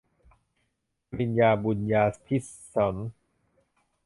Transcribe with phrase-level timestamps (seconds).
[1.11, 2.37] ศรินยา บุนยาภิ
[2.73, 3.09] สนท์